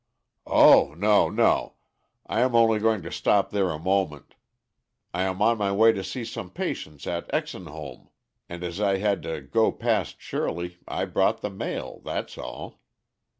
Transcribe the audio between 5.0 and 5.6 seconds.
I am on